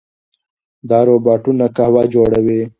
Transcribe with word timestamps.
دا 0.89 0.99
روباټونه 1.07 1.65
قهوه 1.77 2.03
جوړوي. 2.13 2.61